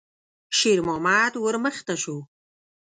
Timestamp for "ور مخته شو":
1.43-2.17